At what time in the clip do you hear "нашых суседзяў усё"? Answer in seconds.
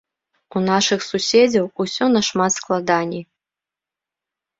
0.67-2.07